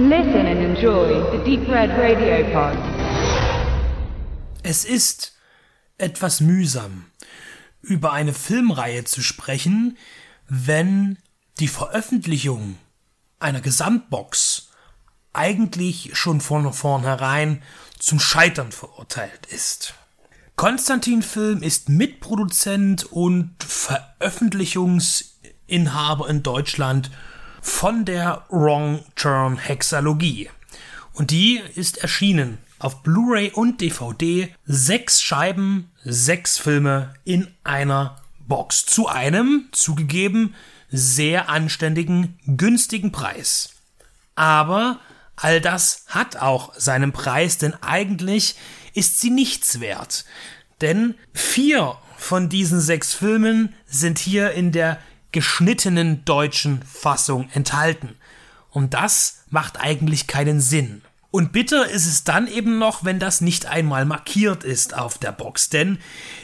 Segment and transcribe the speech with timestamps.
[0.00, 2.78] Listen and enjoy the Deep Red Radio Pod.
[4.62, 5.32] Es ist
[5.96, 7.06] etwas mühsam,
[7.82, 9.98] über eine Filmreihe zu sprechen,
[10.48, 11.18] wenn
[11.58, 12.78] die Veröffentlichung
[13.40, 14.68] einer Gesamtbox
[15.32, 17.60] eigentlich schon von vornherein
[17.98, 19.94] zum Scheitern verurteilt ist.
[20.54, 27.10] Konstantin Film ist Mitproduzent und Veröffentlichungsinhaber in Deutschland
[27.60, 30.50] von der Wrong Turn Hexalogie.
[31.12, 34.54] Und die ist erschienen auf Blu-ray und DVD.
[34.64, 38.86] Sechs Scheiben, sechs Filme in einer Box.
[38.86, 40.54] Zu einem, zugegeben,
[40.90, 43.70] sehr anständigen, günstigen Preis.
[44.34, 45.00] Aber
[45.36, 48.56] all das hat auch seinen Preis, denn eigentlich
[48.94, 50.24] ist sie nichts wert.
[50.80, 54.98] Denn vier von diesen sechs Filmen sind hier in der
[55.32, 58.16] geschnittenen deutschen Fassung enthalten.
[58.70, 61.02] Und das macht eigentlich keinen Sinn.
[61.30, 65.32] Und bitter ist es dann eben noch, wenn das nicht einmal markiert ist auf der
[65.32, 65.98] Box, denn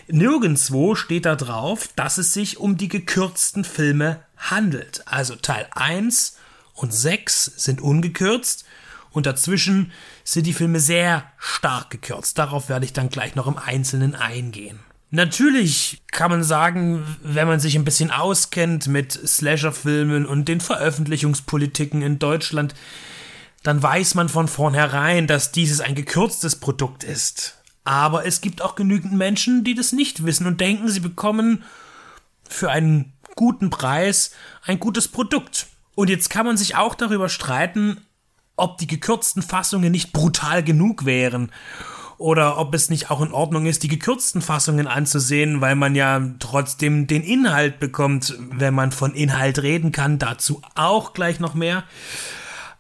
[0.08, 5.02] nirgendwo steht da drauf, dass es sich um die gekürzten Filme handelt.
[5.06, 6.36] Also Teil 1
[6.74, 8.66] und 6 sind ungekürzt
[9.10, 12.38] und dazwischen sind die Filme sehr stark gekürzt.
[12.38, 14.80] Darauf werde ich dann gleich noch im Einzelnen eingehen.
[15.14, 22.02] Natürlich kann man sagen, wenn man sich ein bisschen auskennt mit Slasher-Filmen und den Veröffentlichungspolitiken
[22.02, 22.74] in Deutschland,
[23.62, 27.62] dann weiß man von vornherein, dass dieses ein gekürztes Produkt ist.
[27.84, 31.62] Aber es gibt auch genügend Menschen, die das nicht wissen und denken, sie bekommen
[32.48, 34.32] für einen guten Preis
[34.64, 35.68] ein gutes Produkt.
[35.94, 37.98] Und jetzt kann man sich auch darüber streiten,
[38.56, 41.52] ob die gekürzten Fassungen nicht brutal genug wären
[42.18, 46.20] oder ob es nicht auch in Ordnung ist, die gekürzten Fassungen anzusehen, weil man ja
[46.38, 51.84] trotzdem den Inhalt bekommt, wenn man von Inhalt reden kann, dazu auch gleich noch mehr.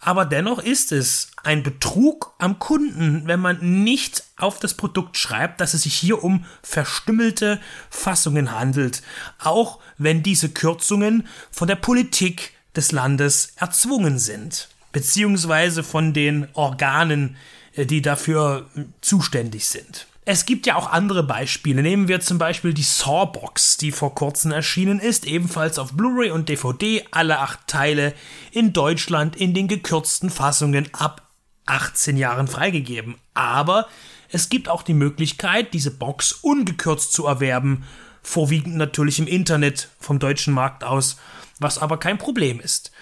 [0.00, 5.62] Aber dennoch ist es ein Betrug am Kunden, wenn man nicht auf das Produkt schreibt,
[5.62, 7.58] dass es sich hier um verstümmelte
[7.88, 9.02] Fassungen handelt,
[9.38, 17.36] auch wenn diese Kürzungen von der Politik des Landes erzwungen sind beziehungsweise von den Organen,
[17.74, 20.06] äh, die dafür äh, zuständig sind.
[20.24, 21.82] Es gibt ja auch andere Beispiele.
[21.82, 26.48] Nehmen wir zum Beispiel die Sawbox, die vor kurzem erschienen ist, ebenfalls auf Blu-ray und
[26.48, 28.14] DVD, alle acht Teile
[28.52, 31.28] in Deutschland in den gekürzten Fassungen ab
[31.66, 33.16] 18 Jahren freigegeben.
[33.34, 33.88] Aber
[34.30, 37.84] es gibt auch die Möglichkeit, diese Box ungekürzt zu erwerben,
[38.22, 41.16] vorwiegend natürlich im Internet vom deutschen Markt aus,
[41.58, 42.92] was aber kein Problem ist.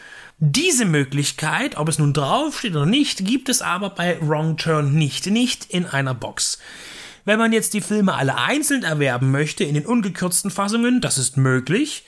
[0.44, 5.26] Diese Möglichkeit, ob es nun draufsteht oder nicht, gibt es aber bei Wrong Turn nicht,
[5.28, 6.58] nicht in einer Box.
[7.24, 11.36] Wenn man jetzt die Filme alle einzeln erwerben möchte in den ungekürzten Fassungen, das ist
[11.36, 12.04] möglich,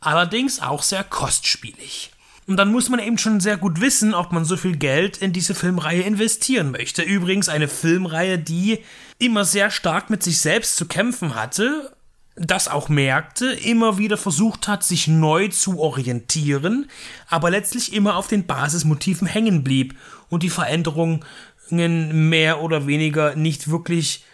[0.00, 2.12] allerdings auch sehr kostspielig.
[2.46, 5.34] Und dann muss man eben schon sehr gut wissen, ob man so viel Geld in
[5.34, 7.02] diese Filmreihe investieren möchte.
[7.02, 8.78] Übrigens eine Filmreihe, die
[9.18, 11.94] immer sehr stark mit sich selbst zu kämpfen hatte,
[12.36, 16.88] das auch merkte, immer wieder versucht hat, sich neu zu orientieren,
[17.28, 19.98] aber letztlich immer auf den Basismotiven hängen blieb
[20.28, 21.24] und die Veränderungen
[21.70, 24.24] mehr oder weniger nicht wirklich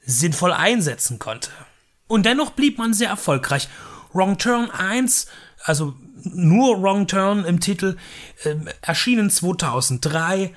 [0.00, 1.50] sinnvoll einsetzen konnte.
[2.06, 3.68] Und dennoch blieb man sehr erfolgreich.
[4.12, 5.26] Wrong Turn 1,
[5.64, 7.96] also nur Wrong Turn im Titel,
[8.44, 10.54] äh, erschienen 2003,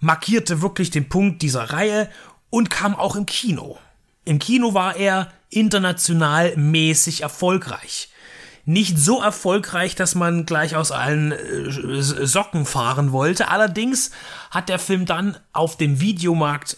[0.00, 2.08] markierte wirklich den Punkt dieser Reihe
[2.48, 3.78] und kam auch im Kino.
[4.24, 8.10] Im Kino war er international mäßig erfolgreich.
[8.64, 13.48] Nicht so erfolgreich, dass man gleich aus allen äh, Socken fahren wollte.
[13.48, 14.10] Allerdings
[14.50, 16.76] hat der Film dann auf dem Videomarkt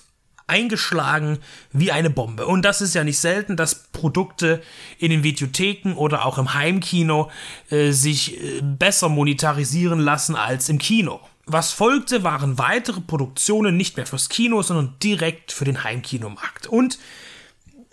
[0.49, 1.39] eingeschlagen
[1.73, 2.47] wie eine Bombe.
[2.47, 4.63] Und das ist ja nicht selten, dass Produkte
[4.99, 7.31] in den Videotheken oder auch im Heimkino
[7.71, 11.21] äh, sich äh, besser monetarisieren lassen als im Kino.
[11.47, 16.67] Was folgte, waren weitere Produktionen nicht mehr fürs Kino, sondern direkt für den Heimkinomarkt.
[16.67, 16.99] Und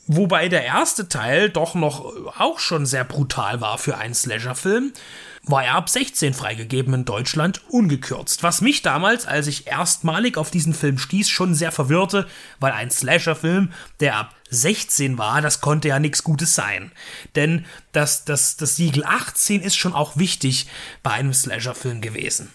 [0.08, 2.06] Wobei der erste Teil doch noch
[2.40, 4.94] auch schon sehr brutal war für einen Slasher-Film,
[5.42, 8.44] war er ab 16 freigegeben in Deutschland, ungekürzt.
[8.44, 12.28] Was mich damals, als ich erstmalig auf diesen Film stieß, schon sehr verwirrte,
[12.60, 16.92] weil ein Slasher-Film, der ab 16 war, das konnte ja nichts Gutes sein.
[17.36, 20.68] Denn das, das, das Siegel 18 ist schon auch wichtig
[21.02, 22.52] bei einem Slasher-Film gewesen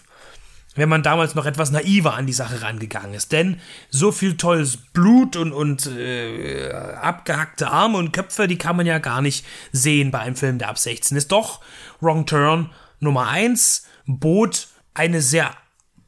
[0.81, 3.31] wenn man damals noch etwas naiver an die Sache rangegangen ist.
[3.31, 3.61] Denn
[3.91, 8.97] so viel tolles Blut und, und äh, abgehackte Arme und Köpfe, die kann man ja
[8.97, 11.31] gar nicht sehen bei einem Film, der ab 16 ist.
[11.31, 11.61] Doch
[11.99, 15.51] Wrong Turn Nummer 1 bot eine sehr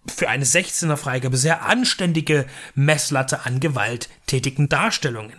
[0.07, 5.35] für eine 16er Freigabe sehr anständige Messlatte an gewalttätigen Darstellungen.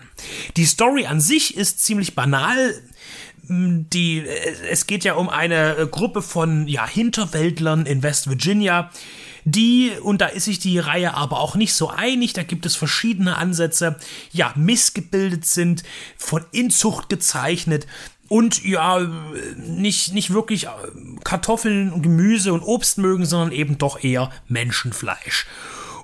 [0.56, 2.74] Die Story an sich ist ziemlich banal
[3.48, 4.24] die,
[4.70, 8.90] es geht ja um eine Gruppe von ja, Hinterwäldlern in West Virginia,
[9.44, 12.76] die, und da ist sich die Reihe aber auch nicht so einig, da gibt es
[12.76, 13.96] verschiedene Ansätze,
[14.32, 15.82] ja, missgebildet sind,
[16.16, 17.86] von Inzucht gezeichnet,
[18.28, 19.00] und ja,
[19.56, 20.66] nicht, nicht wirklich
[21.24, 25.46] Kartoffeln und Gemüse und Obst mögen, sondern eben doch eher Menschenfleisch.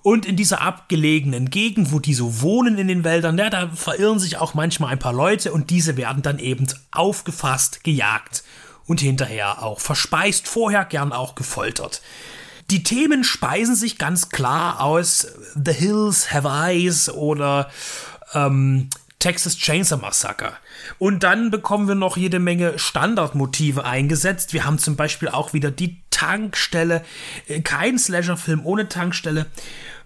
[0.03, 4.19] Und in dieser abgelegenen Gegend, wo die so wohnen in den Wäldern, ja, da verirren
[4.19, 8.43] sich auch manchmal ein paar Leute und diese werden dann eben aufgefasst, gejagt
[8.87, 12.01] und hinterher auch verspeist, vorher gern auch gefoltert.
[12.71, 15.27] Die Themen speisen sich ganz klar aus
[15.57, 17.69] The Hills Have Eyes oder
[18.33, 18.89] ähm,
[19.19, 20.53] Texas Chainsaw Massacre.
[21.01, 24.53] Und dann bekommen wir noch jede Menge Standardmotive eingesetzt.
[24.53, 27.05] Wir haben zum Beispiel auch wieder die Tankstelle,
[27.49, 29.47] äh, kein Slasher-Film ohne Tankstelle.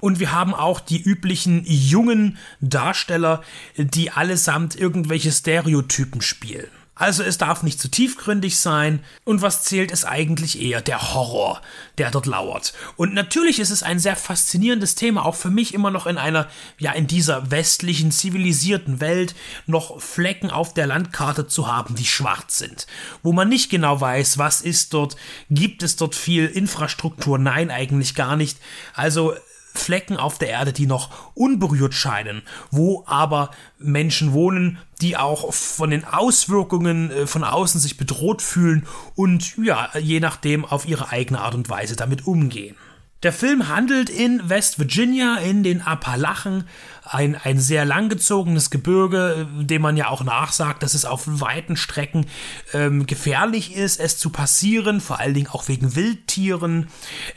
[0.00, 3.42] Und wir haben auch die üblichen jungen Darsteller,
[3.76, 6.70] die allesamt irgendwelche Stereotypen spielen.
[6.96, 11.60] Also es darf nicht zu tiefgründig sein und was zählt ist eigentlich eher der Horror,
[11.98, 12.72] der dort lauert.
[12.96, 16.48] Und natürlich ist es ein sehr faszinierendes Thema, auch für mich immer noch in einer,
[16.78, 19.34] ja, in dieser westlichen, zivilisierten Welt
[19.66, 22.86] noch Flecken auf der Landkarte zu haben, die schwarz sind.
[23.24, 25.16] Wo man nicht genau weiß, was ist dort,
[25.50, 27.38] gibt es dort viel Infrastruktur?
[27.38, 28.58] Nein, eigentlich gar nicht.
[28.94, 29.34] Also
[29.74, 35.90] Flecken auf der Erde, die noch unberührt scheinen, wo aber Menschen wohnen, die auch von
[35.90, 41.40] den Auswirkungen äh, von außen sich bedroht fühlen und ja, je nachdem auf ihre eigene
[41.40, 42.76] Art und Weise damit umgehen.
[43.24, 46.64] Der Film handelt in West Virginia in den Appalachen,
[47.04, 52.26] ein, ein sehr langgezogenes Gebirge, dem man ja auch nachsagt, dass es auf weiten Strecken
[52.74, 56.88] ähm, gefährlich ist, es zu passieren, vor allen Dingen auch wegen Wildtieren.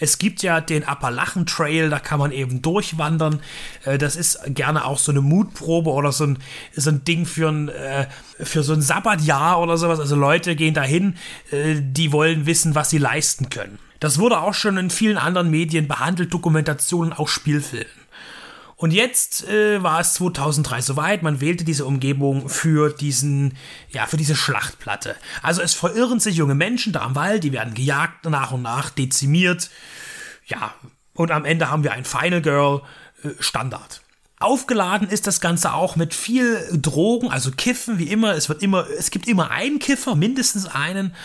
[0.02, 3.40] Es gibt ja den Appalachen Trail, da kann man eben durchwandern.
[3.86, 6.40] Äh, das ist gerne auch so eine Mutprobe oder so ein,
[6.76, 8.08] so ein Ding für ein, äh,
[8.42, 10.02] für so ein Sabbatjahr oder sowas.
[10.02, 11.16] Also Leute gehen dahin,
[11.52, 13.80] äh, die wollen wissen, was sie leisten können.
[14.00, 17.88] Das wurde auch schon in vielen anderen Medien behandelt, Dokumentationen, auch Spielfilmen.
[18.76, 23.58] Und jetzt äh, war es 2003 soweit, man wählte diese Umgebung für diesen,
[23.90, 25.16] ja, für diese Schlachtplatte.
[25.42, 28.92] Also es verirren sich junge Menschen da am Wald, die werden gejagt, nach und nach
[28.92, 29.72] dezimiert.
[30.46, 30.76] Ja,
[31.14, 32.84] und am Ende haben wir ein Final Girl
[33.24, 34.02] äh, Standard.
[34.40, 38.36] Aufgeladen ist das Ganze auch mit viel Drogen, also Kiffen, wie immer.
[38.36, 41.16] Es wird immer, es gibt immer einen Kiffer, mindestens einen.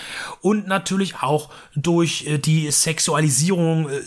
[0.40, 4.00] Und natürlich auch durch äh, die Sexualisierung äh,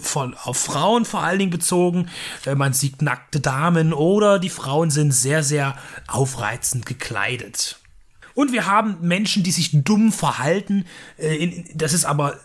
[0.00, 2.08] von, auf Frauen vor allen Dingen bezogen.
[2.44, 5.76] Äh, man sieht nackte Damen oder die Frauen sind sehr, sehr
[6.08, 7.78] aufreizend gekleidet.
[8.34, 10.86] Und wir haben Menschen, die sich dumm verhalten.
[11.74, 12.40] Das ist aber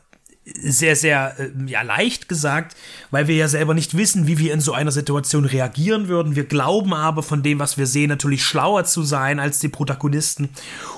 [0.55, 2.75] sehr, sehr äh, ja, leicht gesagt,
[3.11, 6.35] weil wir ja selber nicht wissen, wie wir in so einer Situation reagieren würden.
[6.35, 10.49] Wir glauben aber von dem, was wir sehen, natürlich schlauer zu sein als die Protagonisten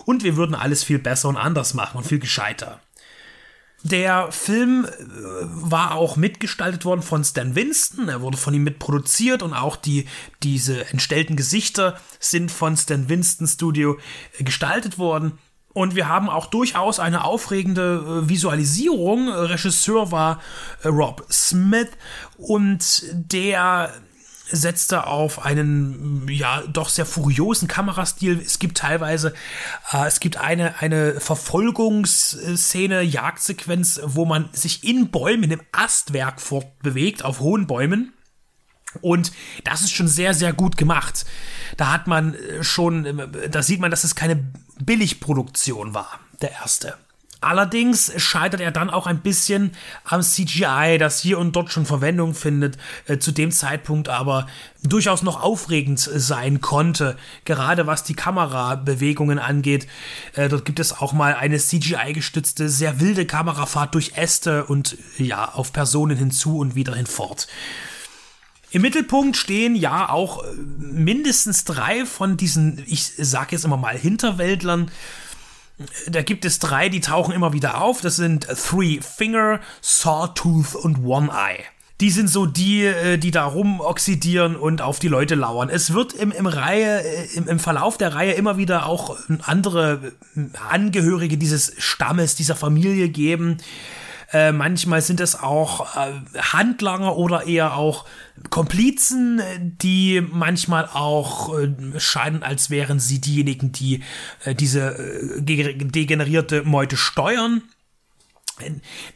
[0.05, 2.79] und wir würden alles viel besser und anders machen und viel gescheiter.
[3.83, 4.89] Der Film äh,
[5.45, 8.09] war auch mitgestaltet worden von Stan Winston.
[8.09, 10.05] Er wurde von ihm mitproduziert und auch die,
[10.43, 13.97] diese entstellten Gesichter sind von Stan Winston Studio
[14.39, 15.37] gestaltet worden.
[15.74, 19.30] Und wir haben auch durchaus eine aufregende äh, Visualisierung.
[19.30, 20.42] Regisseur war
[20.83, 21.89] äh, Rob Smith
[22.38, 23.92] und der
[24.51, 28.42] setzte auf einen ja doch sehr furiosen Kamerastil.
[28.44, 29.33] Es gibt teilweise,
[29.94, 37.23] äh, es gibt eine, eine Verfolgungsszene, Jagdsequenz, wo man sich in Bäumen im Astwerk fortbewegt,
[37.23, 38.14] auf hohen Bäumen.
[39.01, 39.31] Und
[39.63, 41.25] das ist schon sehr, sehr gut gemacht.
[41.77, 44.43] Da hat man äh, schon, äh, da sieht man, dass es keine
[44.79, 46.95] Billigproduktion war, der erste.
[47.41, 49.71] Allerdings scheitert er dann auch ein bisschen
[50.03, 54.47] am CGI, das hier und dort schon Verwendung findet, äh, zu dem Zeitpunkt aber
[54.83, 57.15] durchaus noch aufregend sein konnte,
[57.45, 59.87] gerade was die Kamerabewegungen angeht.
[60.35, 65.73] Dort gibt es auch mal eine CGI-gestützte, sehr wilde Kamerafahrt durch Äste und ja, auf
[65.73, 67.47] Personen hinzu und wieder hinfort.
[68.71, 70.47] Im Mittelpunkt stehen ja auch äh,
[70.80, 74.92] mindestens drei von diesen, ich sage jetzt immer mal Hinterwäldlern.
[76.07, 78.02] Da gibt es drei, die tauchen immer wieder auf.
[78.02, 81.64] Das sind Three Finger, Sawtooth und One Eye.
[82.02, 85.69] Die sind so die, äh, die da rumoxidieren und auf die Leute lauern.
[85.69, 90.14] Es wird im, im, Reihe, äh, im, im Verlauf der Reihe immer wieder auch andere
[90.69, 93.57] Angehörige dieses Stammes, dieser Familie geben.
[94.31, 98.06] Äh, manchmal sind es auch äh, Handlanger oder eher auch
[98.50, 104.04] Komplizen, die manchmal auch äh, scheinen, als wären sie diejenigen, die
[104.45, 107.64] äh, diese äh, degenerierte Meute steuern.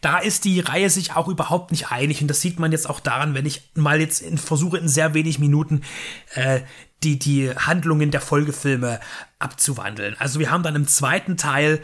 [0.01, 3.01] Da ist die Reihe sich auch überhaupt nicht einig und das sieht man jetzt auch
[3.01, 5.81] daran, wenn ich mal jetzt in, versuche in sehr wenig Minuten
[6.33, 6.61] äh,
[7.03, 8.99] die, die Handlungen der Folgefilme
[9.39, 10.15] abzuwandeln.
[10.17, 11.81] Also wir haben dann im zweiten Teil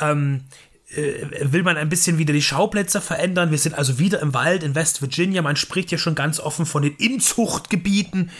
[0.00, 3.50] ähm, äh, will man ein bisschen wieder die Schauplätze verändern.
[3.50, 5.42] Wir sind also wieder im Wald in West Virginia.
[5.42, 8.30] Man spricht ja schon ganz offen von den Inzuchtgebieten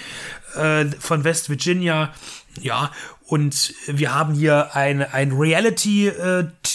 [0.54, 2.14] äh, von West Virginia.
[2.60, 2.92] Ja,
[3.26, 5.32] und wir haben hier ein, ein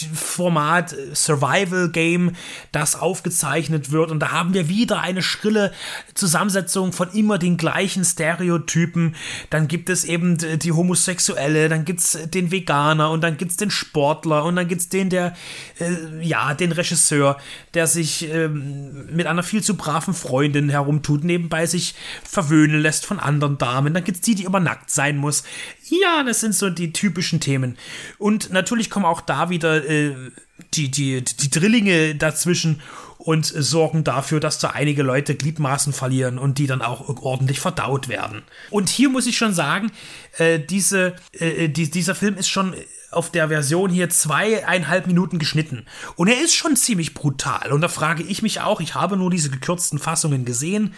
[0.02, 2.32] Reality-Format, äh, Survival-Game,
[2.72, 4.10] das aufgezeichnet wird.
[4.10, 5.72] Und da haben wir wieder eine schrille
[6.14, 9.14] Zusammensetzung von immer den gleichen Stereotypen.
[9.50, 13.56] Dann gibt es eben die Homosexuelle, dann gibt es den Veganer und dann gibt es
[13.56, 15.34] den Sportler und dann gibt es den, der,
[15.80, 17.38] äh, ja, den Regisseur,
[17.74, 21.94] der sich äh, mit einer viel zu braven Freundin herumtut, nebenbei sich
[22.24, 23.94] verwöhnen lässt von anderen Damen.
[23.94, 25.44] Dann gibt es die, die immer nackt sein muss.
[25.88, 27.76] Ja, das sind so die typischen Themen.
[28.18, 30.30] Und natürlich kommen auch da wieder äh,
[30.74, 32.80] die, die, die Drillinge dazwischen
[33.18, 38.08] und sorgen dafür, dass da einige Leute Gliedmaßen verlieren und die dann auch ordentlich verdaut
[38.08, 38.42] werden.
[38.70, 39.92] Und hier muss ich schon sagen,
[40.38, 42.74] äh, diese, äh, die, dieser Film ist schon
[43.12, 45.86] auf der Version hier zweieinhalb Minuten geschnitten.
[46.16, 47.70] Und er ist schon ziemlich brutal.
[47.70, 50.94] Und da frage ich mich auch, ich habe nur diese gekürzten Fassungen gesehen,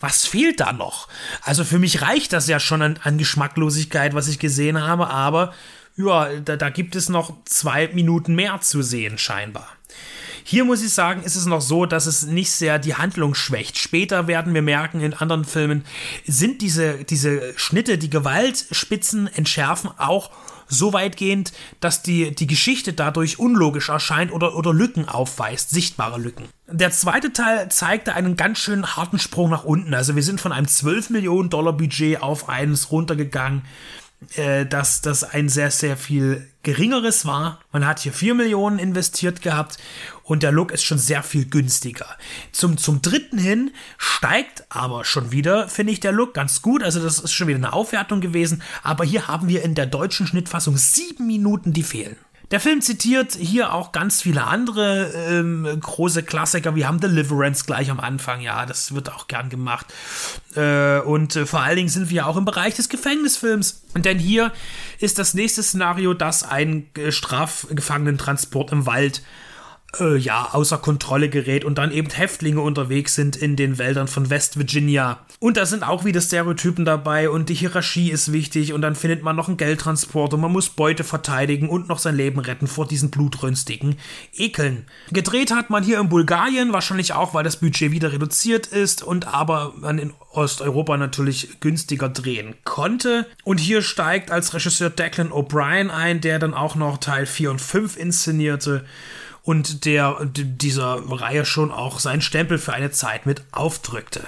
[0.00, 1.08] was fehlt da noch?
[1.42, 5.52] Also für mich reicht das ja schon an, an Geschmacklosigkeit, was ich gesehen habe, aber
[5.96, 9.68] ja, da, da gibt es noch zwei Minuten mehr zu sehen, scheinbar.
[10.44, 13.78] Hier muss ich sagen, ist es noch so, dass es nicht sehr die Handlung schwächt.
[13.78, 15.84] Später werden wir merken, in anderen Filmen
[16.26, 20.30] sind diese, diese Schnitte, die Gewaltspitzen entschärfen, auch
[20.66, 26.44] so weitgehend, dass die, die Geschichte dadurch unlogisch erscheint oder, oder Lücken aufweist, sichtbare Lücken.
[26.68, 29.94] Der zweite Teil zeigte einen ganz schön harten Sprung nach unten.
[29.94, 33.62] Also wir sind von einem 12 Millionen Dollar Budget auf eines runtergegangen
[34.36, 37.60] äh, dass das ein sehr, sehr viel geringeres war.
[37.72, 39.78] Man hat hier 4 Millionen investiert gehabt
[40.24, 42.06] und der Look ist schon sehr viel günstiger.
[42.52, 46.82] Zum, zum dritten hin steigt aber schon wieder, finde ich, der Look ganz gut.
[46.82, 48.62] Also das ist schon wieder eine Aufwertung gewesen.
[48.82, 52.16] Aber hier haben wir in der deutschen Schnittfassung sieben Minuten, die fehlen.
[52.50, 56.74] Der Film zitiert hier auch ganz viele andere ähm, große Klassiker.
[56.74, 59.86] Wir haben Deliverance gleich am Anfang, ja, das wird auch gern gemacht.
[60.56, 63.82] Äh, und äh, vor allen Dingen sind wir auch im Bereich des Gefängnisfilms.
[63.94, 64.52] Denn hier
[64.98, 69.49] ist das nächste Szenario, dass ein äh, Strafgefangenentransport im Wald äh,
[69.98, 74.58] ja, außer Kontrolle gerät und dann eben Häftlinge unterwegs sind in den Wäldern von West
[74.58, 75.18] Virginia.
[75.40, 79.22] Und da sind auch wieder Stereotypen dabei und die Hierarchie ist wichtig und dann findet
[79.22, 82.86] man noch einen Geldtransport und man muss Beute verteidigen und noch sein Leben retten vor
[82.86, 83.96] diesen blutrünstigen
[84.34, 84.86] Ekeln.
[85.10, 89.26] Gedreht hat man hier in Bulgarien, wahrscheinlich auch, weil das Budget wieder reduziert ist und
[89.26, 93.26] aber man in Osteuropa natürlich günstiger drehen konnte.
[93.42, 97.60] Und hier steigt als Regisseur Declan O'Brien ein, der dann auch noch Teil 4 und
[97.60, 98.84] 5 inszenierte
[99.42, 104.22] und der dieser Reihe schon auch seinen Stempel für eine Zeit mit aufdrückte.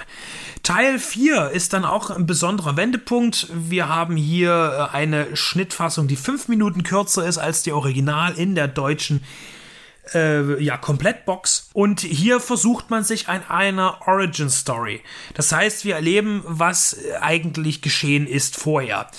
[0.63, 3.47] Teil 4 ist dann auch ein besonderer Wendepunkt.
[3.53, 8.55] Wir haben hier äh, eine Schnittfassung, die fünf Minuten kürzer ist als die Original in
[8.55, 9.23] der deutschen
[10.13, 11.69] äh, ja, Komplettbox.
[11.73, 15.01] Und hier versucht man sich an einer Origin Story.
[15.33, 19.09] Das heißt, wir erleben, was eigentlich geschehen ist vorher.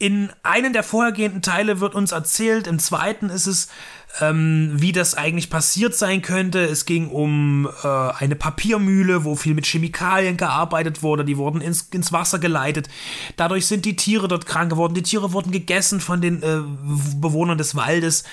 [0.00, 3.68] In einem der vorhergehenden Teile wird uns erzählt, im zweiten ist es
[4.20, 6.60] ähm, wie das eigentlich passiert sein könnte.
[6.60, 11.24] Es ging um äh, eine Papiermühle, wo viel mit Chemikalien gearbeitet wurde.
[11.24, 12.88] Die wurden ins, ins Wasser geleitet.
[13.36, 14.94] Dadurch sind die Tiere dort krank geworden.
[14.94, 16.60] Die Tiere wurden gegessen von den äh,
[17.20, 18.24] Bewohnern des Waldes,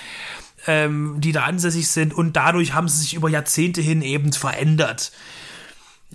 [0.66, 2.12] ähm, die da ansässig sind.
[2.12, 5.12] Und dadurch haben sie sich über Jahrzehnte hin eben verändert.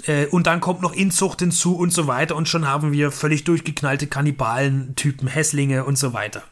[0.06, 2.36] Äh, und dann kommt noch Inzucht hinzu und so weiter.
[2.36, 6.44] Und schon haben wir völlig durchgeknallte Kannibalen-Typen, Hässlinge und so weiter.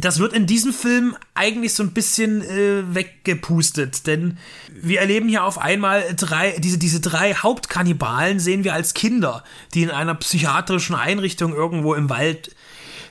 [0.00, 4.38] Das wird in diesem Film eigentlich so ein bisschen äh, weggepustet, denn
[4.70, 9.82] wir erleben hier auf einmal drei, diese, diese drei Hauptkannibalen sehen wir als Kinder, die
[9.82, 12.54] in einer psychiatrischen Einrichtung irgendwo im Wald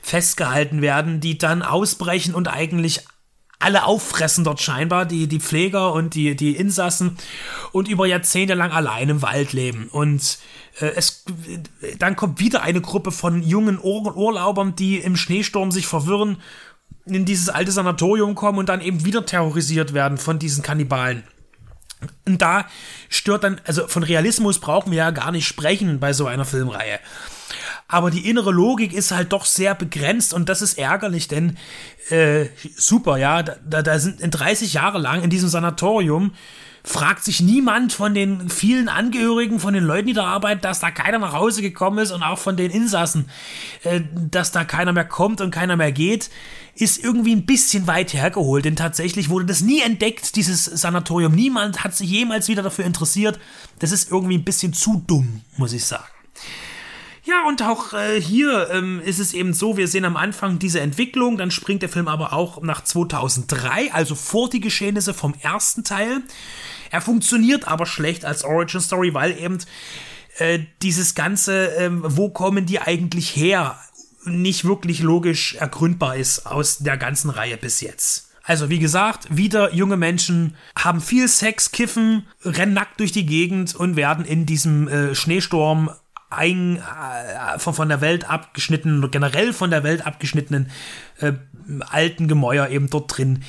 [0.02, 3.04] festgehalten werden, die dann ausbrechen und eigentlich
[3.62, 7.16] alle auffressen dort scheinbar, die, die Pfleger und die, die Insassen
[7.72, 9.88] und über Jahrzehnte lang allein im Wald leben.
[9.90, 10.38] Und
[10.80, 11.24] äh, es,
[11.98, 16.38] dann kommt wieder eine Gruppe von jungen Ur Urlaubern, die im Schneesturm sich verwirren
[17.04, 21.24] in dieses alte Sanatorium kommen und dann eben wieder terrorisiert werden von diesen Kannibalen.
[22.26, 22.66] Und da
[23.08, 26.98] stört dann, also von Realismus brauchen wir ja gar nicht sprechen bei so einer Filmreihe.
[27.92, 31.58] Aber die innere Logik ist halt doch sehr begrenzt und das ist ärgerlich, denn
[32.08, 36.32] äh, super, ja, da, da sind in 30 Jahre lang in diesem Sanatorium
[36.84, 40.90] fragt sich niemand von den vielen Angehörigen, von den Leuten, die da arbeiten, dass da
[40.90, 43.28] keiner nach Hause gekommen ist und auch von den Insassen,
[43.84, 46.30] äh, dass da keiner mehr kommt und keiner mehr geht,
[46.74, 51.34] ist irgendwie ein bisschen weit hergeholt, denn tatsächlich wurde das nie entdeckt, dieses Sanatorium.
[51.34, 53.38] Niemand hat sich jemals wieder dafür interessiert.
[53.80, 56.04] Das ist irgendwie ein bisschen zu dumm, muss ich sagen.
[57.32, 60.80] Ja, und auch äh, hier ähm, ist es eben so, wir sehen am Anfang diese
[60.80, 65.82] Entwicklung, dann springt der Film aber auch nach 2003, also vor die Geschehnisse vom ersten
[65.82, 66.20] Teil.
[66.90, 69.56] Er funktioniert aber schlecht als Origin Story, weil eben
[70.36, 73.80] äh, dieses ganze, ähm, wo kommen die eigentlich her,
[74.26, 78.28] nicht wirklich logisch ergründbar ist aus der ganzen Reihe bis jetzt.
[78.44, 83.74] Also wie gesagt, wieder junge Menschen haben viel Sex, kiffen, rennen nackt durch die Gegend
[83.74, 85.90] und werden in diesem äh, Schneesturm
[86.36, 90.70] ein, äh, von, von der Welt abgeschnittenen, generell von der Welt abgeschnittenen
[91.20, 91.32] äh,
[91.80, 93.44] alten Gemäuer eben dort drin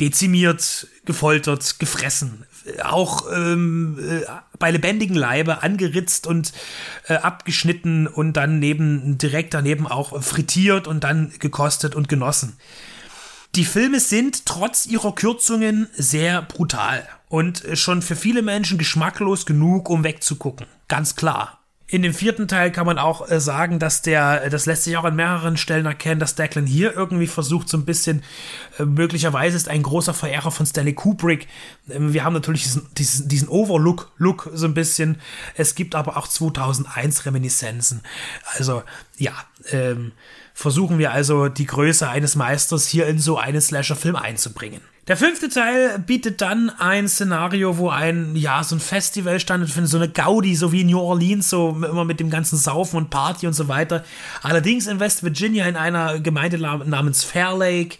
[0.00, 2.44] dezimiert, gefoltert, gefressen.
[2.82, 4.22] Auch ähm, äh,
[4.58, 6.52] bei lebendigem Leibe angeritzt und
[7.08, 12.56] äh, abgeschnitten und dann neben, direkt daneben auch frittiert und dann gekostet und genossen.
[13.54, 19.90] Die Filme sind trotz ihrer Kürzungen sehr brutal und schon für viele Menschen geschmacklos genug,
[19.90, 20.66] um wegzugucken.
[20.88, 21.63] Ganz klar.
[21.86, 25.04] In dem vierten Teil kann man auch äh, sagen, dass der, das lässt sich auch
[25.04, 28.22] an mehreren Stellen erkennen, dass Declan hier irgendwie versucht, so ein bisschen,
[28.78, 31.46] äh, möglicherweise ist ein großer Verehrer von Stanley Kubrick.
[31.90, 35.20] Ähm, wir haben natürlich diesen, diesen, diesen Overlook-Look so ein bisschen.
[35.56, 38.00] Es gibt aber auch 2001 Reminiszenzen.
[38.56, 38.82] Also,
[39.18, 39.34] ja,
[39.70, 40.12] ähm,
[40.54, 44.80] versuchen wir also die Größe eines Meisters hier in so einen Slasher-Film einzubringen.
[45.06, 49.98] Der fünfte Teil bietet dann ein Szenario, wo ein, ja, so ein Festival stattfindet, so
[49.98, 53.52] eine Gaudi, so wie New Orleans, so immer mit dem ganzen Saufen und Party und
[53.52, 54.02] so weiter.
[54.42, 57.98] Allerdings in West Virginia in einer Gemeinde namens Fair Lake.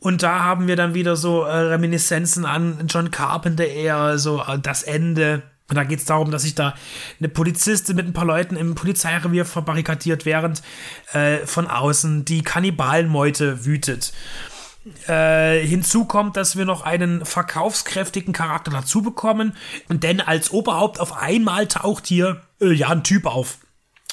[0.00, 4.58] Und da haben wir dann wieder so äh, Reminiszenzen an John Carpenter eher, so äh,
[4.58, 5.42] das Ende.
[5.68, 6.74] Und da geht es darum, dass sich da
[7.20, 10.62] eine Polizistin mit ein paar Leuten im Polizeirevier verbarrikadiert, während
[11.12, 14.12] äh, von außen die Kannibalenmeute wütet.
[15.08, 19.54] Äh, hinzu kommt, dass wir noch einen verkaufskräftigen Charakter dazu bekommen.
[19.88, 23.58] Denn als Oberhaupt auf einmal taucht hier äh, ja ein Typ auf.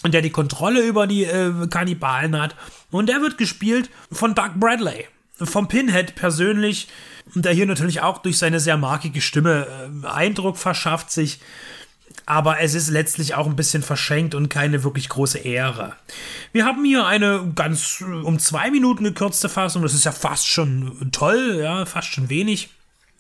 [0.04, 2.56] Und der die Kontrolle über die äh, Kannibalen hat.
[2.90, 5.08] Und der wird gespielt von Doug Bradley.
[5.36, 6.88] Vom Pinhead persönlich.
[7.36, 9.68] Der hier natürlich auch durch seine sehr markige Stimme
[10.04, 11.40] äh, Eindruck verschafft sich
[12.26, 15.96] aber es ist letztlich auch ein bisschen verschenkt und keine wirklich große Ehre.
[16.52, 21.12] Wir haben hier eine ganz um zwei Minuten gekürzte Fassung, das ist ja fast schon
[21.12, 22.70] toll, ja, fast schon wenig.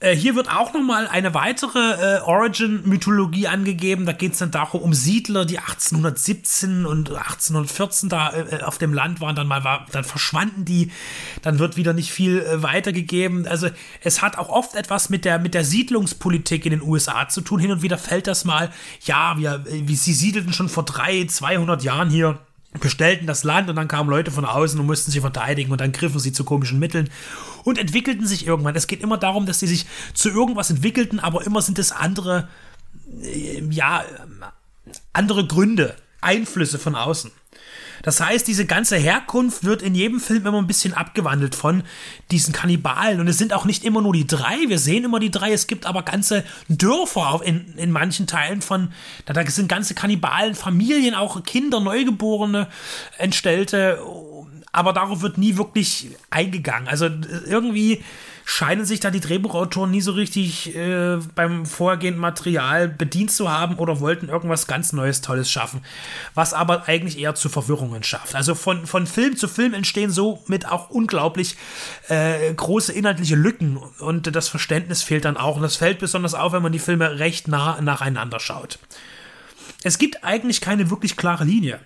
[0.01, 4.07] Äh, hier wird auch nochmal eine weitere äh, Origin-Mythologie angegeben.
[4.07, 8.93] Da geht es dann darum, um Siedler, die 1817 und 1814 da äh, auf dem
[8.93, 9.35] Land waren.
[9.35, 10.91] Dann mal war, dann verschwanden die.
[11.43, 13.45] Dann wird wieder nicht viel äh, weitergegeben.
[13.47, 13.69] Also
[14.03, 17.59] es hat auch oft etwas mit der, mit der Siedlungspolitik in den USA zu tun.
[17.59, 18.71] Hin und wieder fällt das mal.
[19.03, 22.39] Ja, wir, wie sie siedelten schon vor drei, 200 Jahren hier
[22.79, 25.91] bestellten das Land und dann kamen Leute von außen und mussten sie verteidigen und dann
[25.91, 27.09] griffen sie zu komischen Mitteln
[27.63, 28.76] und entwickelten sich irgendwann.
[28.76, 32.47] Es geht immer darum, dass sie sich zu irgendwas entwickelten, aber immer sind es andere,
[33.21, 34.04] äh, ja,
[35.13, 37.32] andere Gründe, Einflüsse von außen.
[38.04, 41.84] Das heißt, diese ganze Herkunft wird in jedem Film immer ein bisschen abgewandelt von
[42.32, 43.19] diesen Kannibalen.
[43.19, 44.58] Und es sind auch nicht immer nur die drei.
[44.67, 45.52] Wir sehen immer die drei.
[45.52, 48.91] Es gibt aber ganze Dörfer in, in manchen Teilen von,
[49.26, 52.67] da sind ganze Kannibalen-Familien, auch Kinder, Neugeborene,
[53.17, 54.00] Entstellte.
[54.71, 56.88] Aber darauf wird nie wirklich eingegangen.
[56.88, 57.10] Also
[57.45, 58.03] irgendwie
[58.45, 63.75] scheinen sich da die Drehbuchautoren nie so richtig äh, beim vorhergehenden Material bedient zu haben
[63.75, 65.81] oder wollten irgendwas ganz Neues, Tolles schaffen,
[66.34, 68.36] was aber eigentlich eher zu Verwirrungen schafft.
[68.36, 71.55] Also von, von Film zu Film entstehen somit auch unglaublich
[72.10, 75.55] äh, große inhaltliche Lücken und das Verständnis fehlt dann auch.
[75.55, 78.79] Und das fällt besonders auf, wenn man die Filme recht nah nacheinander schaut.
[79.84, 81.79] Es gibt eigentlich keine wirklich klare Linie.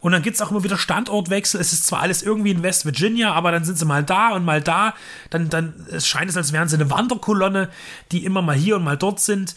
[0.00, 1.60] Und dann gibt es auch immer wieder Standortwechsel.
[1.60, 4.44] Es ist zwar alles irgendwie in West Virginia, aber dann sind sie mal da und
[4.44, 4.94] mal da.
[5.28, 7.68] Dann, dann es scheint es, als wären sie eine Wanderkolonne,
[8.10, 9.54] die immer mal hier und mal dort sind.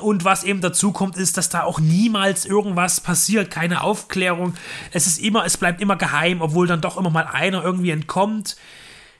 [0.00, 4.54] Und was eben dazu kommt, ist, dass da auch niemals irgendwas passiert, keine Aufklärung.
[4.92, 8.56] Es ist immer, es bleibt immer geheim, obwohl dann doch immer mal einer irgendwie entkommt.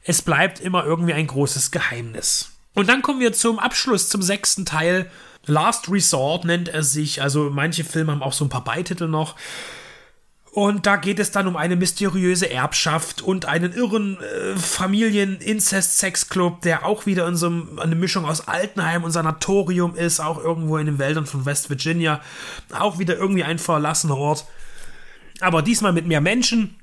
[0.02, 2.52] Es bleibt immer irgendwie ein großes Geheimnis.
[2.74, 5.10] Und dann kommen wir zum Abschluss, zum sechsten Teil.
[5.46, 7.22] Last Resort nennt er sich.
[7.22, 9.36] Also manche Filme haben auch so ein paar Beititel noch.
[10.52, 16.84] Und da geht es dann um eine mysteriöse Erbschaft und einen irren äh, Familien-Incest-Sex-Club, der
[16.84, 20.86] auch wieder in so einem, eine Mischung aus Altenheim und Sanatorium ist, auch irgendwo in
[20.86, 22.20] den Wäldern von West Virginia.
[22.76, 24.44] Auch wieder irgendwie ein verlassener Ort.
[25.40, 26.74] Aber diesmal mit mehr Menschen.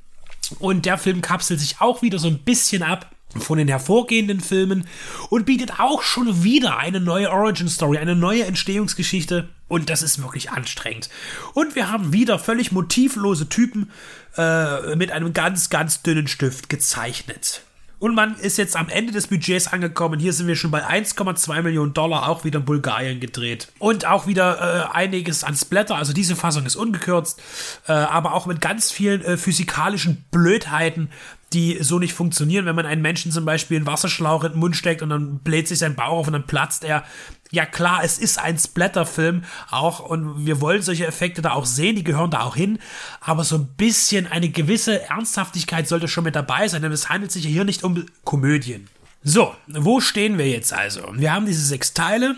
[0.59, 4.87] Und der Film kapselt sich auch wieder so ein bisschen ab von den hervorgehenden Filmen
[5.29, 10.21] und bietet auch schon wieder eine neue Origin Story, eine neue Entstehungsgeschichte und das ist
[10.21, 11.09] wirklich anstrengend.
[11.53, 13.91] Und wir haben wieder völlig motivlose Typen
[14.37, 17.63] äh, mit einem ganz, ganz dünnen Stift gezeichnet.
[17.99, 20.19] Und man ist jetzt am Ende des Budgets angekommen.
[20.19, 23.69] Hier sind wir schon bei 1,2 Millionen Dollar, auch wieder in Bulgarien gedreht.
[23.79, 25.95] Und auch wieder äh, einiges an Splatter.
[25.95, 27.41] Also diese Fassung ist ungekürzt,
[27.87, 31.09] äh, aber auch mit ganz vielen äh, physikalischen Blödheiten,
[31.53, 34.75] die so nicht funktionieren, wenn man einen Menschen zum Beispiel einen Wasserschlauch in den Mund
[34.75, 37.03] steckt und dann bläht sich sein Bauch auf und dann platzt er.
[37.51, 41.95] Ja klar, es ist ein Splatterfilm auch und wir wollen solche Effekte da auch sehen,
[41.95, 42.79] die gehören da auch hin,
[43.21, 47.31] aber so ein bisschen eine gewisse Ernsthaftigkeit sollte schon mit dabei sein, denn es handelt
[47.31, 48.89] sich hier nicht um Komödien.
[49.23, 51.01] So, wo stehen wir jetzt also?
[51.13, 52.35] Wir haben diese sechs Teile,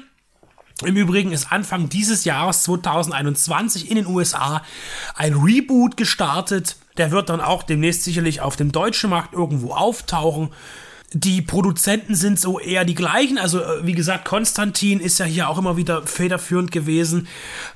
[0.85, 4.63] im Übrigen ist Anfang dieses Jahres 2021 in den USA
[5.15, 6.77] ein Reboot gestartet.
[6.97, 10.51] Der wird dann auch demnächst sicherlich auf dem deutschen Markt irgendwo auftauchen.
[11.13, 13.37] Die Produzenten sind so eher die gleichen.
[13.37, 17.27] Also, äh, wie gesagt, Konstantin ist ja hier auch immer wieder federführend gewesen.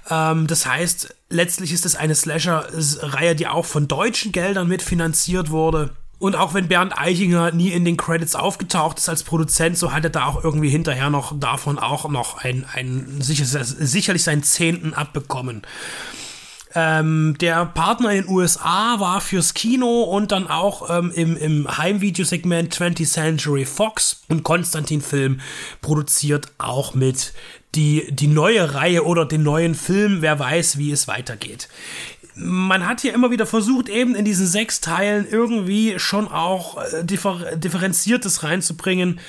[0.09, 5.91] Ähm, das heißt, letztlich ist es eine Slasher-Reihe, die auch von deutschen Geldern mitfinanziert wurde.
[6.19, 10.05] Und auch wenn Bernd Eichinger nie in den Credits aufgetaucht ist als Produzent, so hat
[10.05, 14.93] er da auch irgendwie hinterher noch davon auch noch ein, ein sicher, sicherlich seinen Zehnten
[14.93, 15.63] abbekommen.
[16.75, 21.77] Ähm, der Partner in den USA war fürs Kino und dann auch ähm, im, im
[21.77, 24.23] Heimvideosegment 20th Century Fox.
[24.29, 25.39] Und Konstantin Film
[25.81, 27.33] produziert auch mit.
[27.75, 31.69] Die, die neue Reihe oder den neuen Film, wer weiß, wie es weitergeht.
[32.35, 37.03] Man hat hier immer wieder versucht, eben in diesen sechs Teilen irgendwie schon auch äh,
[37.03, 39.19] differ differenziertes reinzubringen.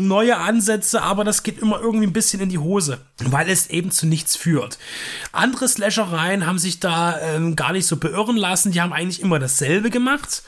[0.00, 3.90] Neue Ansätze, aber das geht immer irgendwie ein bisschen in die Hose, weil es eben
[3.90, 4.78] zu nichts führt.
[5.32, 9.38] Andere Slashereien haben sich da ähm, gar nicht so beirren lassen, die haben eigentlich immer
[9.38, 10.42] dasselbe gemacht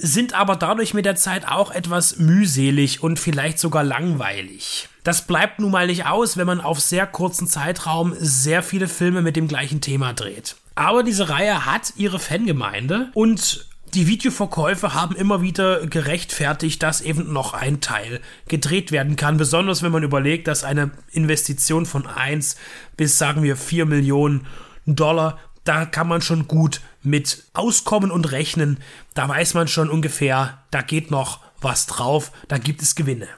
[0.00, 4.88] sind aber dadurch mit der Zeit auch etwas mühselig und vielleicht sogar langweilig.
[5.04, 9.22] Das bleibt nun mal nicht aus, wenn man auf sehr kurzen Zeitraum sehr viele Filme
[9.22, 10.56] mit dem gleichen Thema dreht.
[10.74, 17.32] Aber diese Reihe hat ihre Fangemeinde und die Videoverkäufe haben immer wieder gerechtfertigt, dass eben
[17.32, 19.36] noch ein Teil gedreht werden kann.
[19.36, 22.56] Besonders wenn man überlegt, dass eine Investition von 1
[22.96, 24.46] bis sagen wir 4 Millionen
[24.86, 28.78] Dollar, da kann man schon gut mit auskommen und rechnen.
[29.14, 33.28] Da weiß man schon ungefähr, da geht noch was drauf, da gibt es Gewinne.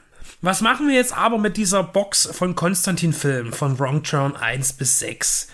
[0.42, 4.74] Was machen wir jetzt aber mit dieser Box von Konstantin Film von Wrong Turn 1
[4.74, 5.48] bis 6?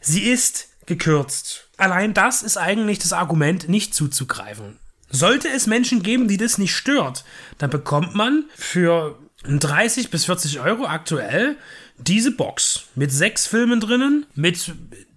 [0.00, 1.67] Sie ist gekürzt.
[1.78, 4.76] Allein das ist eigentlich das Argument, nicht zuzugreifen.
[5.10, 7.24] Sollte es Menschen geben, die das nicht stört,
[7.56, 11.56] dann bekommt man für 30 bis 40 Euro aktuell
[11.96, 14.74] diese Box mit sechs Filmen drinnen, mit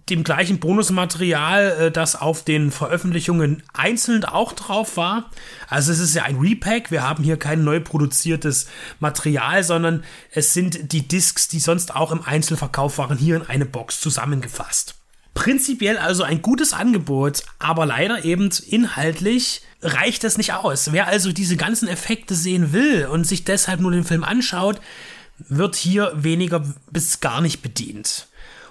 [0.08, 5.30] dem gleichen Bonusmaterial, äh, das auf den Veröffentlichungen einzeln auch drauf war.
[5.68, 8.66] Also es ist ja ein Repack, wir haben hier kein neu produziertes
[9.00, 13.66] Material, sondern es sind die Discs, die sonst auch im Einzelverkauf waren, hier in eine
[13.66, 15.01] Box zusammengefasst.
[15.34, 20.92] Prinzipiell also ein gutes Angebot, aber leider eben inhaltlich reicht das nicht aus.
[20.92, 24.80] Wer also diese ganzen Effekte sehen will und sich deshalb nur den Film anschaut,
[25.38, 28.28] wird hier weniger bis gar nicht bedient.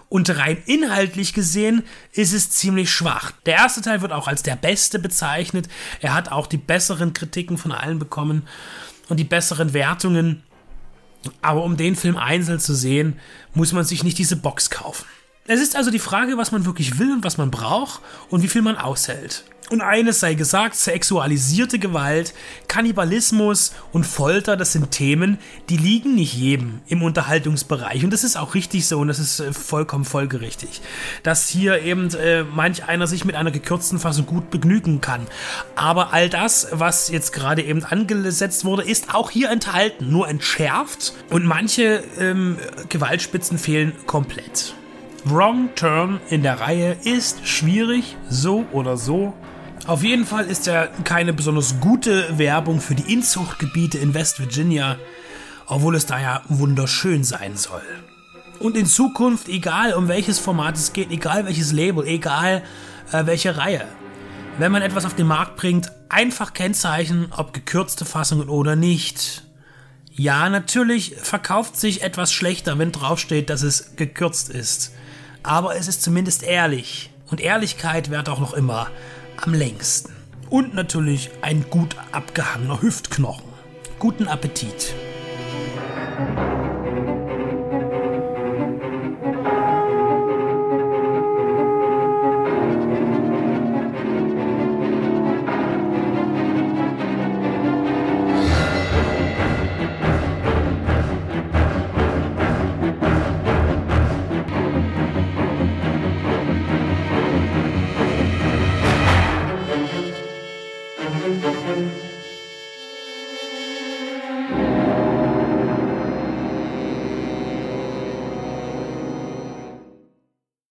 [0.08, 3.32] Und rein inhaltlich gesehen ist es ziemlich schwach.
[3.46, 5.70] Der erste Teil wird auch als der beste bezeichnet.
[6.02, 8.44] Er hat auch die besseren Kritiken von allen bekommen
[9.08, 10.44] und die besseren Wertungen.
[11.42, 13.20] Aber um den Film einzeln zu sehen,
[13.54, 15.06] muss man sich nicht diese Box kaufen.
[15.48, 18.48] Es ist also die Frage, was man wirklich will und was man braucht und wie
[18.48, 19.44] viel man aushält.
[19.72, 22.34] Und eines sei gesagt, sexualisierte Gewalt,
[22.68, 28.04] Kannibalismus und Folter, das sind Themen, die liegen nicht jedem im Unterhaltungsbereich.
[28.04, 30.82] Und das ist auch richtig so und das ist äh, vollkommen folgerichtig.
[31.24, 35.26] Dass hier eben äh, manch einer sich mit einer gekürzten Fassung gut begnügen kann.
[35.76, 41.14] Aber all das, was jetzt gerade eben angesetzt wurde, ist auch hier enthalten, nur entschärft
[41.30, 42.58] und manche ähm,
[42.90, 44.76] Gewaltspitzen fehlen komplett.
[45.24, 49.34] Wrong Turn in der Reihe ist schwierig, so oder so.
[49.86, 54.98] Auf jeden Fall ist er keine besonders gute Werbung für die Inzuchtgebiete in West Virginia,
[55.68, 57.84] obwohl es da ja wunderschön sein soll.
[58.60, 62.64] Und in Zukunft, egal um welches Format es geht, egal welches Label, egal
[63.12, 63.86] äh, welche Reihe,
[64.58, 69.44] wenn man etwas auf den Markt bringt, einfach kennzeichnen, ob gekürzte Fassungen oder nicht.
[70.14, 74.94] Ja, natürlich verkauft sich etwas schlechter, wenn draufsteht, dass es gekürzt ist
[75.44, 77.10] aber es ist zumindest ehrlich.
[77.30, 78.90] Und Ehrlichkeit währt auch noch immer
[79.38, 80.14] am längsten.
[80.50, 83.50] Und natürlich ein gut abgehangener Hüftknochen.
[84.00, 84.94] Guten Appetit.